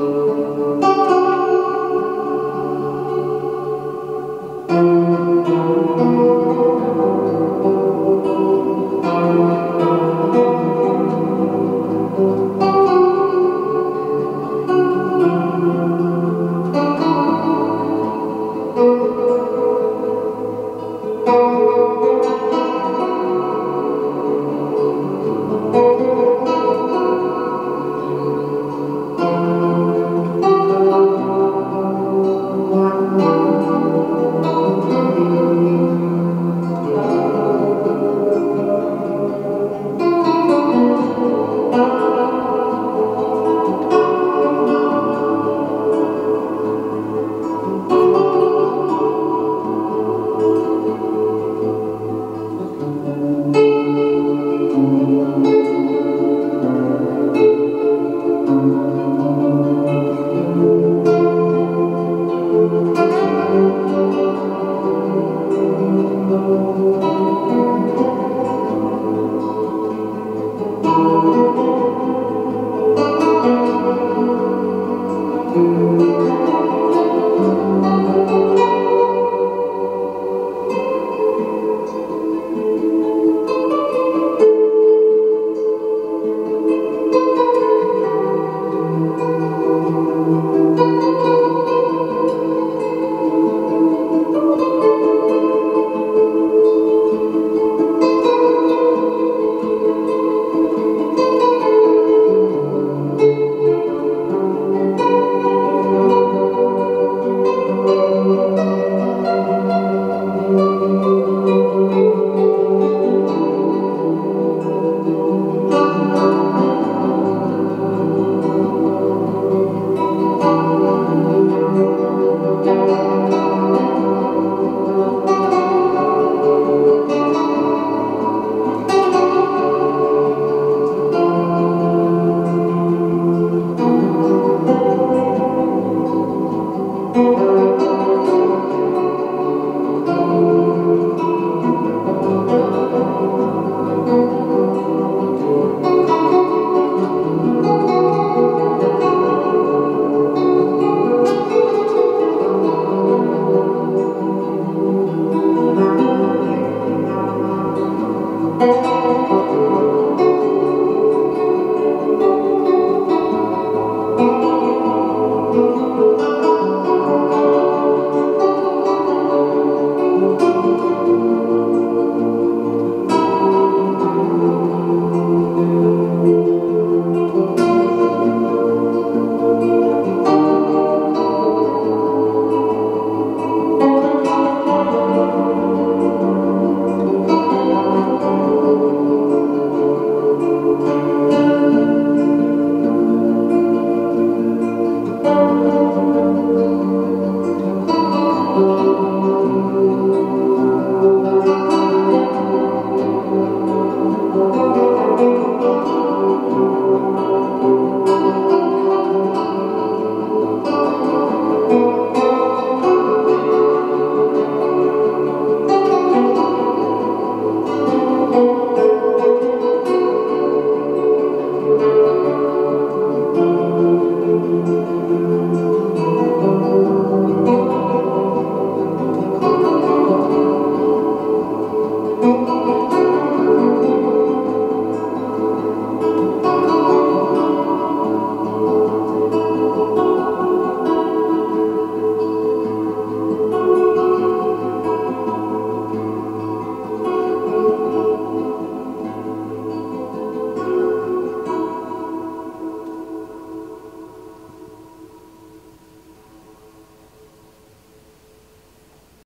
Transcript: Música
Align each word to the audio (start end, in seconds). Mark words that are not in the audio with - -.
Música 0.00 0.89